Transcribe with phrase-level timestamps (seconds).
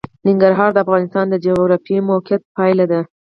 [0.27, 2.99] ننګرهار د افغانستان د جغرافیایي موقیعت پایله ده.